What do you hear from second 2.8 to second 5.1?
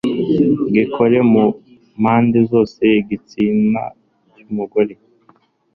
z'igitsina cy'umugore